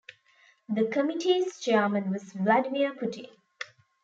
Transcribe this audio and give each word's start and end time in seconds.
The 0.67 0.85
committee's 0.87 1.59
chairman 1.59 2.09
was 2.09 2.33
Vladimir 2.33 2.91
Putin. 2.95 3.29